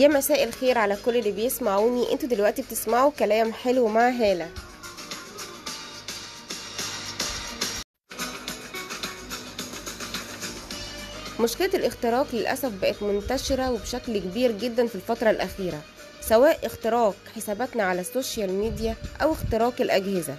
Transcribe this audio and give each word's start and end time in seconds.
يا 0.00 0.08
مساء 0.08 0.44
الخير 0.44 0.78
على 0.78 0.96
كل 1.04 1.16
اللي 1.16 1.32
بيسمعوني 1.32 2.12
أنتوا 2.12 2.28
دلوقتي 2.28 2.62
بتسمعوا 2.62 3.10
كلام 3.18 3.52
حلو 3.52 3.88
مع 3.88 4.08
هالة 4.08 4.48
مشكلة 11.40 11.70
الاختراق 11.74 12.26
للأسف 12.32 12.72
بقت 12.82 13.02
منتشرة 13.02 13.70
وبشكل 13.70 14.18
كبير 14.18 14.52
جدا 14.52 14.86
في 14.86 14.94
الفترة 14.94 15.30
الأخيرة 15.30 15.80
سواء 16.20 16.66
اختراق 16.66 17.14
حساباتنا 17.36 17.82
على 17.82 18.00
السوشيال 18.00 18.52
ميديا 18.52 18.96
أو 19.22 19.32
اختراق 19.32 19.80
الأجهزة 19.80 20.34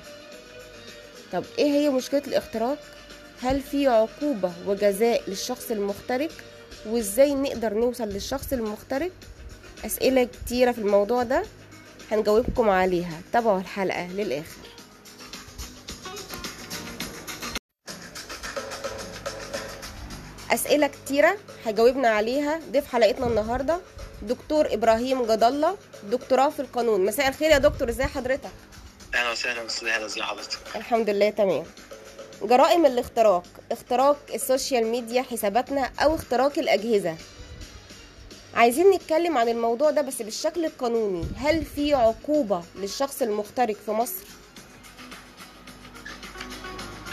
طب 1.33 1.43
إيه 1.59 1.71
هي 1.71 1.89
مشكلة 1.89 2.21
الاختراق؟ 2.27 2.77
هل 3.41 3.61
في 3.61 3.87
عقوبة 3.87 4.51
وجزاء 4.67 5.21
للشخص 5.27 5.71
المخترق؟ 5.71 6.29
وإزاي 6.85 7.33
نقدر 7.35 7.73
نوصل 7.73 8.07
للشخص 8.07 8.53
المخترق؟ 8.53 9.11
أسئلة 9.85 10.23
كتيرة 10.23 10.71
في 10.71 10.77
الموضوع 10.77 11.23
ده 11.23 11.43
هنجاوبكم 12.11 12.69
عليها. 12.69 13.21
تابعوا 13.33 13.59
الحلقة 13.59 14.07
للآخر. 14.07 14.61
أسئلة 20.51 20.87
كتيرة 20.87 21.37
هجاوبنا 21.65 22.07
عليها 22.07 22.59
ضيف 22.71 22.87
حلقتنا 22.91 23.27
النهاردة 23.27 23.79
دكتور 24.21 24.73
إبراهيم 24.73 25.23
جد 25.23 25.43
الله 25.43 25.77
دكتوراه 26.03 26.49
في 26.49 26.59
القانون. 26.59 27.05
مساء 27.05 27.27
الخير 27.27 27.51
يا 27.51 27.57
دكتور 27.57 27.89
ازي 27.89 28.03
حضرتك؟ 28.03 28.49
أهلا 29.15 29.31
وسهلا 29.31 29.65
أستاذ 29.65 29.87
هلا 29.87 30.05
ازي 30.05 30.21
حضرتك؟ 30.21 30.59
الحمد 30.75 31.09
لله 31.09 31.29
تمام. 31.29 31.63
جرائم 32.43 32.85
الاختراق 32.85 33.43
اختراق 33.71 34.17
السوشيال 34.33 34.85
ميديا 34.85 35.21
حساباتنا 35.21 35.89
أو 35.99 36.15
اختراق 36.15 36.59
الأجهزة. 36.59 37.15
عايزين 38.55 38.89
نتكلم 38.91 39.37
عن 39.37 39.49
الموضوع 39.49 39.91
ده 39.91 40.01
بس 40.01 40.21
بالشكل 40.21 40.65
القانوني. 40.65 41.25
هل 41.37 41.65
في 41.65 41.93
عقوبة 41.93 42.63
للشخص 42.75 43.21
المخترق 43.21 43.75
في 43.85 43.91
مصر؟ 43.91 44.23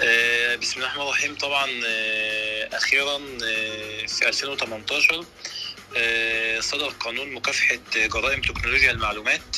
آه، 0.02 0.56
بسم 0.56 0.74
الله 0.76 0.86
الرحمن 0.86 1.02
الرحيم. 1.02 1.34
طبعا 1.34 1.70
آه، 1.86 2.68
أخيرا 2.76 3.20
آه، 3.44 4.06
في 4.06 4.28
2018 4.28 5.24
آه، 5.96 6.60
صدر 6.60 6.88
قانون 6.88 7.32
مكافحة 7.32 7.78
جرائم 7.96 8.40
تكنولوجيا 8.40 8.90
المعلومات 8.90 9.56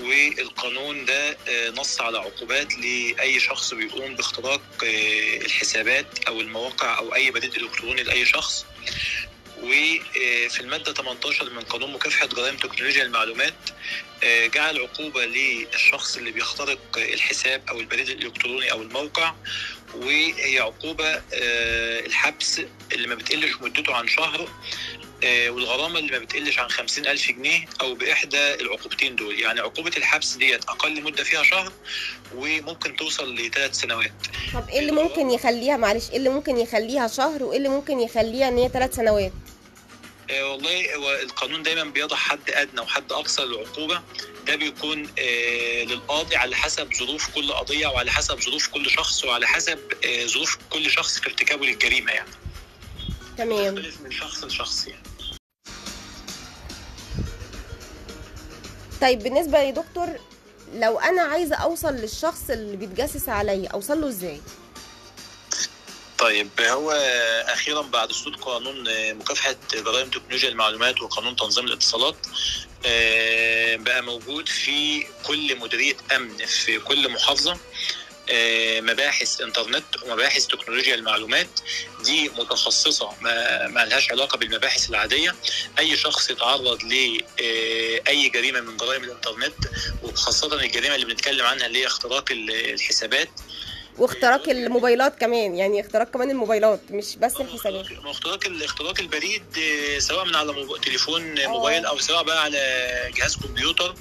والقانون 0.00 1.04
ده 1.04 1.36
نص 1.70 2.00
على 2.00 2.18
عقوبات 2.18 2.74
لأي 2.78 3.40
شخص 3.40 3.74
بيقوم 3.74 4.14
باختراق 4.14 4.60
الحسابات 5.44 6.06
أو 6.28 6.40
المواقع 6.40 6.98
أو 6.98 7.14
أي 7.14 7.30
بريد 7.30 7.54
إلكتروني 7.54 8.02
لأي 8.02 8.26
شخص. 8.26 8.66
وفي 9.62 10.60
المادة 10.60 10.92
18 10.92 11.50
من 11.50 11.60
قانون 11.60 11.92
مكافحة 11.92 12.26
جرائم 12.26 12.56
تكنولوجيا 12.56 13.02
المعلومات 13.02 13.54
آه، 14.24 14.46
جعل 14.46 14.78
عقوبة 14.80 15.24
للشخص 15.24 16.16
اللي 16.16 16.30
بيخترق 16.30 16.78
الحساب 16.96 17.62
أو 17.68 17.80
البريد 17.80 18.08
الإلكتروني 18.08 18.72
أو 18.72 18.82
الموقع 18.82 19.34
وهي 19.94 20.58
عقوبة 20.60 21.08
آه، 21.14 22.06
الحبس 22.06 22.60
اللي 22.92 23.08
ما 23.08 23.14
بتقلش 23.14 23.54
مدته 23.60 23.94
عن 23.94 24.08
شهر 24.08 24.48
والغرامة 25.50 25.98
اللي 25.98 26.12
ما 26.12 26.18
بتقلش 26.18 26.58
عن 26.58 26.68
50 26.70 27.06
ألف 27.06 27.28
جنيه 27.30 27.64
أو 27.80 27.94
بإحدى 27.94 28.54
العقوبتين 28.54 29.16
دول. 29.16 29.40
يعني 29.40 29.60
عقوبة 29.60 29.92
الحبس 29.96 30.32
ديت 30.34 30.64
أقل 30.64 31.02
مدة 31.02 31.24
فيها 31.24 31.42
شهر 31.42 31.72
وممكن 32.34 32.96
توصل 32.96 33.34
لثلاث 33.34 33.74
سنوات. 33.74 34.12
طب 34.54 34.68
إيه 34.68 34.78
اللي 34.78 34.92
ممكن 34.92 35.30
يخليها 35.30 35.76
معلش 35.76 36.10
إيه 36.10 36.16
اللي 36.16 36.28
ممكن 36.28 36.56
يخليها 36.56 37.08
شهر 37.08 37.42
وإيه 37.42 37.58
اللي 37.58 37.68
ممكن 37.68 38.00
يخليها 38.00 38.48
إن 38.48 38.58
هي 38.58 38.68
ثلاث 38.68 38.94
سنوات؟ 38.94 39.32
آه، 40.30 40.50
والله 40.50 40.94
هو 40.94 41.12
القانون 41.12 41.62
دايما 41.62 41.84
بيضع 41.84 42.16
حد 42.16 42.50
أدنى 42.50 42.80
وحد 42.80 43.12
أقصى 43.12 43.42
للعقوبة. 43.42 44.02
ده 44.46 44.56
بيكون 44.56 45.08
آه، 45.18 45.84
للقاضي 45.84 46.36
على 46.36 46.56
حسب 46.56 46.94
ظروف 46.94 47.34
كل 47.34 47.52
قضية 47.52 47.86
وعلى 47.86 48.10
حسب 48.12 48.40
ظروف 48.40 48.66
كل 48.68 48.90
شخص 48.90 49.24
وعلى 49.24 49.46
حسب 49.46 49.78
آه، 50.04 50.26
ظروف 50.26 50.58
كل 50.70 50.90
شخص 50.90 51.18
في 51.18 51.26
ارتكابه 51.26 51.66
للجريمة 51.66 52.12
يعني. 52.12 52.30
تمام. 53.38 53.74
من 53.74 54.12
شخص 54.12 54.44
لشخص 54.44 54.86
يعني. 54.86 55.02
طيب 59.06 59.22
بالنسبة 59.22 59.58
يا 59.58 59.70
دكتور 59.70 60.08
لو 60.74 60.98
أنا 60.98 61.22
عايزة 61.22 61.56
أوصل 61.56 61.94
للشخص 61.94 62.50
اللي 62.50 62.76
بيتجسس 62.76 63.28
عليا 63.28 63.68
أوصل 63.68 64.00
له 64.00 64.08
إزاي؟ 64.08 64.40
طيب 66.18 66.48
هو 66.60 66.92
أخيرا 67.48 67.82
بعد 67.82 68.12
صدور 68.12 68.36
قانون 68.36 68.84
مكافحة 69.14 69.54
جرائم 69.74 70.10
تكنولوجيا 70.10 70.48
المعلومات 70.48 71.02
وقانون 71.02 71.36
تنظيم 71.36 71.64
الاتصالات 71.64 72.16
آه، 72.86 73.76
بقى 73.76 74.02
موجود 74.02 74.48
في 74.48 75.06
كل 75.26 75.58
مديرية 75.58 75.96
أمن 76.16 76.36
في 76.46 76.78
كل 76.78 77.12
محافظة 77.12 77.56
مباحث 78.80 79.40
انترنت 79.40 79.84
ومباحث 80.02 80.46
تكنولوجيا 80.46 80.94
المعلومات. 80.94 81.48
دي 82.04 82.28
متخصصة 82.28 83.10
ما, 83.20 83.84
لهاش 83.84 84.10
علاقة 84.10 84.38
بالمباحث 84.38 84.90
العادية. 84.90 85.34
أي 85.78 85.96
شخص 85.96 86.30
يتعرض 86.30 86.82
لاي 86.84 88.28
جريمة 88.28 88.60
من 88.60 88.76
جرائم 88.76 89.04
الانترنت 89.04 89.54
وخاصة 90.02 90.54
الجريمة 90.54 90.94
اللي 90.94 91.06
بنتكلم 91.06 91.46
عنها 91.46 91.66
اللي 91.66 91.78
هي 91.78 91.86
اختراق 91.86 92.32
ال- 92.32 92.72
الحسابات. 92.74 93.28
واختراق 93.98 94.48
الموبايلات 94.48 95.20
كمان 95.20 95.56
يعني 95.56 95.80
اختراق 95.80 96.10
كمان 96.10 96.30
الموبايلات 96.30 96.80
مش 96.90 97.16
بس 97.16 97.36
الحسابات. 97.40 97.86
اختراق 98.04 98.40
اختراق 98.62 99.00
البريد 99.00 99.42
آه، 99.58 99.98
سواء 99.98 100.24
من 100.24 100.34
على 100.36 100.52
موب- 100.52 100.80
تليفون 100.80 101.38
آه. 101.38 101.46
موبايل 101.46 101.86
أو 101.86 101.98
سواء 101.98 102.22
بقى 102.22 102.42
على 102.42 103.12
جهاز 103.16 103.36
كمبيوتر. 103.36 103.94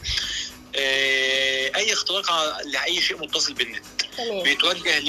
آه، 0.75 1.71
أي 1.75 1.93
اختراق 1.93 2.57
لأي 2.65 3.01
شيء 3.01 3.17
متصل 3.17 3.53
بالنت. 3.53 3.85
تمام. 4.17 4.43
بيتوجه 4.43 4.99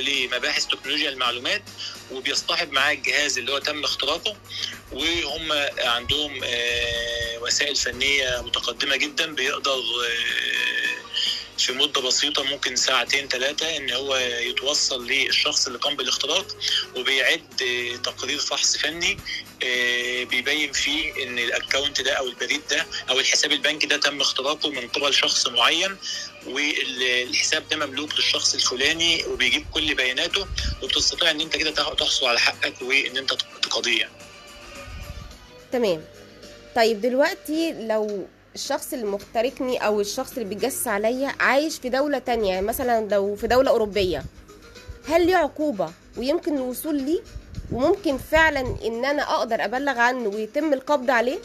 لمباحث 0.00 0.66
تكنولوجيا 0.66 1.10
المعلومات 1.10 1.62
وبيصطحب 2.12 2.72
معاه 2.72 2.92
الجهاز 2.92 3.38
اللي 3.38 3.52
هو 3.52 3.58
تم 3.58 3.84
اختراقه 3.84 4.36
وهم 4.92 5.52
عندهم 5.78 6.40
آه، 6.44 7.38
وسائل 7.40 7.76
فنية 7.76 8.42
متقدمة 8.42 8.96
جدا 8.96 9.34
بيقدر 9.34 9.72
آه، 9.78 10.73
في 11.58 11.72
مدة 11.72 12.00
بسيطة 12.00 12.42
ممكن 12.42 12.76
ساعتين 12.76 13.28
ثلاثة 13.28 13.76
إن 13.76 13.90
هو 13.90 14.16
يتوصل 14.16 15.06
للشخص 15.06 15.66
اللي 15.66 15.78
قام 15.78 15.96
بالاختراق 15.96 16.56
وبيعد 16.96 17.42
تقرير 18.04 18.38
فحص 18.38 18.76
فني 18.76 19.18
آه، 19.64 20.24
بيبين 20.24 20.72
فيه 20.72 21.22
إن 21.22 21.38
الاكونت 21.38 22.00
ده 22.00 22.12
أو 22.12 22.26
البريد 22.26 22.60
ده 22.70 22.86
أو 23.10 23.20
الحساب 23.20 23.52
البنكي 23.52 23.86
ده 23.86 23.96
تم 23.96 24.20
اختراقه 24.20 24.70
من 24.70 24.88
قبل 24.88 25.14
شخص 25.14 25.48
معين 25.48 25.96
والحساب 26.46 27.68
ده 27.68 27.86
مملوك 27.86 28.14
للشخص 28.16 28.54
الفلاني 28.54 29.24
وبيجيب 29.24 29.66
كل 29.70 29.94
بياناته 29.94 30.46
وبتستطيع 30.82 31.30
إن 31.30 31.40
أنت 31.40 31.56
كده 31.56 31.70
تحصل 31.70 32.26
على 32.26 32.40
حقك 32.40 32.82
وإن 32.82 33.16
أنت 33.16 33.32
تقاضيه. 33.62 34.10
تمام 35.72 36.04
طيب 36.76 37.00
دلوقتي 37.00 37.72
لو 37.72 38.26
الشخص 38.54 38.92
اللي 38.92 39.06
مخترقني 39.06 39.78
أو 39.78 40.00
الشخص 40.00 40.32
اللي 40.32 40.44
بيتجسس 40.44 40.88
عليا 40.88 41.34
عايش 41.40 41.78
في 41.78 41.88
دولة 41.88 42.18
تانية 42.18 42.52
يعني 42.52 42.66
مثلا 42.66 43.08
لو 43.08 43.36
في 43.36 43.46
دولة 43.46 43.70
أوروبية. 43.70 44.24
هل 45.08 45.26
ليه 45.26 45.36
عقوبة؟ 45.36 45.92
ويمكن 46.16 46.56
الوصول 46.56 47.02
ليه؟ 47.02 47.20
وممكن 47.72 48.18
فعلا 48.18 48.60
إن 48.84 49.04
أنا 49.04 49.22
أقدر 49.22 49.64
أبلغ 49.64 49.98
عنه 49.98 50.28
ويتم 50.28 50.72
القبض 50.72 51.10
عليه؟ 51.10 51.38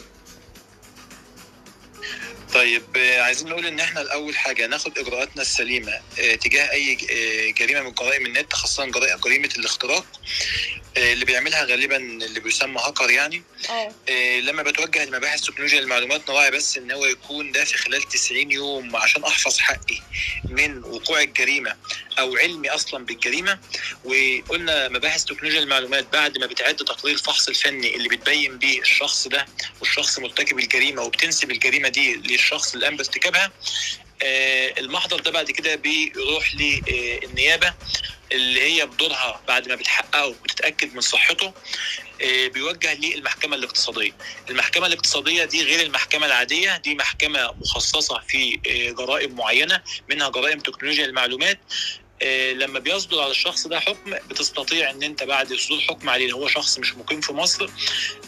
طيب 2.54 2.82
آه، 2.96 3.20
عايزين 3.20 3.48
نقول 3.48 3.66
إن 3.66 3.80
إحنا 3.80 4.00
الأول 4.00 4.36
حاجة 4.36 4.66
ناخد 4.66 4.98
إجراءاتنا 4.98 5.42
السليمة 5.42 5.92
آه، 6.20 6.34
تجاه 6.34 6.70
أي 6.70 6.92
آه، 7.10 7.50
جريمة 7.50 7.82
من 7.82 7.92
جرائم 7.92 8.26
النت 8.26 8.52
خاصة 8.52 8.84
جريمة 9.24 9.48
الاختراق. 9.58 10.06
اللي 11.00 11.24
بيعملها 11.24 11.64
غالبا 11.64 11.96
اللي 11.96 12.40
بيسمى 12.40 12.80
هاكر 12.80 13.10
يعني. 13.10 13.42
آه. 13.70 13.92
آه، 14.08 14.40
لما 14.40 14.62
بتوجه 14.62 15.04
لمباحث 15.04 15.40
تكنولوجيا 15.40 15.80
المعلومات 15.80 16.30
نراعي 16.30 16.50
بس 16.50 16.76
إن 16.76 16.90
هو 16.90 17.06
يكون 17.06 17.52
ده 17.52 17.64
في 17.64 17.78
خلال 17.78 18.02
90 18.02 18.50
يوم 18.52 18.96
عشان 18.96 19.24
أحفظ 19.24 19.58
حقي 19.58 20.00
من 20.48 20.84
وقوع 20.84 21.20
الجريمة 21.22 21.76
أو 22.18 22.36
علمي 22.36 22.70
أصلا 22.70 23.04
بالجريمة. 23.04 23.58
وقلنا 24.04 24.88
مباحث 24.88 25.24
تكنولوجيا 25.24 25.60
المعلومات 25.60 26.12
بعد 26.12 26.38
ما 26.38 26.46
بتعد 26.46 26.76
تقرير 26.76 27.14
الفحص 27.14 27.48
الفني 27.48 27.96
اللي 27.96 28.08
بتبين 28.08 28.58
بيه 28.58 28.80
الشخص 28.80 29.28
ده 29.28 29.46
والشخص 29.80 30.18
مرتكب 30.18 30.58
الجريمة 30.58 31.02
وبتنسب 31.02 31.50
الجريمة 31.50 31.88
دي 31.88 32.14
للشخص 32.14 32.74
اللي 32.74 32.86
قام 32.86 32.96
بارتكابها 32.96 33.52
آه، 34.22 34.74
المحضر 34.78 35.20
ده 35.20 35.30
بعد 35.30 35.50
كده 35.50 35.74
بيروح 35.74 36.54
للنيابة. 36.54 37.74
اللي 38.32 38.60
هي 38.62 38.86
بدورها 38.86 39.40
بعد 39.48 39.68
ما 39.68 39.74
بتحققه 39.74 40.26
وتتأكد 40.26 40.94
من 40.94 41.00
صحته 41.00 41.52
آه، 42.22 42.46
بيوجه 42.48 42.94
للمحكمة 42.94 43.56
الاقتصادية. 43.56 44.12
المحكمة 44.50 44.86
الاقتصادية 44.86 45.44
دي 45.44 45.62
غير 45.64 45.80
المحكمة 45.86 46.26
العادية 46.26 46.76
دي 46.76 46.94
محكمة 46.94 47.52
مخصصة 47.60 48.20
في 48.28 48.60
آه، 48.66 48.90
جرائم 48.90 49.34
معينة 49.36 49.82
منها 50.10 50.28
جرائم 50.28 50.60
تكنولوجيا 50.60 51.04
المعلومات 51.04 51.58
آه، 52.22 52.52
لما 52.52 52.78
بيصدر 52.78 53.20
على 53.20 53.30
الشخص 53.30 53.66
ده 53.66 53.80
حكم 53.80 54.10
بتستطيع 54.30 54.90
إن 54.90 55.02
أنت 55.02 55.22
بعد 55.22 55.54
صدور 55.54 55.80
حكم 55.80 56.08
عليه 56.08 56.24
اللي 56.24 56.36
هو 56.36 56.48
شخص 56.48 56.78
مش 56.78 56.94
مقيم 56.94 57.20
في 57.20 57.32
مصر 57.32 57.64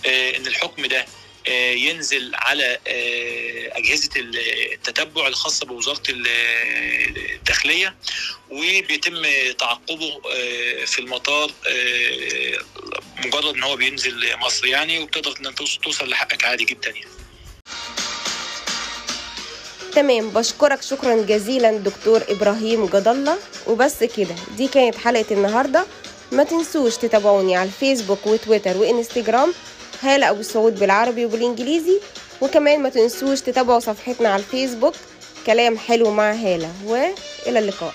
إن 0.07 0.47
الحكم 0.47 0.87
ده 0.87 1.07
ينزل 1.75 2.35
على 2.35 2.79
أجهزة 3.79 4.11
التتبع 4.17 5.27
الخاصة 5.29 5.67
بوزارة 5.67 6.03
ال- 6.09 6.27
الداخلية 7.35 7.95
وبيتم 8.51 9.23
تعقبه 9.59 10.21
آه، 10.35 10.85
في 10.85 10.99
المطار 10.99 11.51
آه، 11.69 12.59
مجرد 13.27 13.55
إن 13.55 13.63
هو 13.63 13.77
بينزل 13.77 14.37
مصر 14.39 14.67
يعني 14.67 14.99
وبتقدر 14.99 15.35
إن 15.41 15.55
توص- 15.55 15.79
توصل 15.83 16.09
لحقك 16.09 16.45
عادي 16.45 16.65
جدا 16.65 16.91
يعني. 16.91 17.07
تمام 19.93 20.31
بشكرك 20.31 20.83
شكرا 20.83 21.17
جزيلا 21.23 21.73
دكتور 21.73 22.23
إبراهيم 22.29 22.87
جد 22.87 23.09
الله 23.09 23.39
وبس 23.67 24.05
كده 24.05 24.35
دي 24.57 24.69
كانت 24.69 24.97
حلقة 24.97 25.27
النهاردة. 25.35 25.87
ما 26.33 26.45
تنسوش 26.45 26.97
تتابعوني 26.97 27.57
على 27.57 27.67
الفيسبوك 27.69 28.27
وتويتر 28.27 28.77
وإنستجرام 28.77 29.55
هالة 30.03 30.31
أبو 30.31 30.43
سعود 30.43 30.79
بالعربي 30.81 31.25
وبالإنجليزي. 31.25 32.01
وكمان 32.43 32.81
ما 32.81 32.89
تنسوش 32.89 33.41
تتابعوا 33.41 33.81
صفحتنا 33.81 34.29
على 34.29 34.41
الفيسبوك. 34.43 34.95
كلام 35.47 35.79
حلو 35.79 36.11
مع 36.11 36.33
هالة. 36.33 36.71
وإلى 36.87 37.59
اللقاء. 37.59 37.95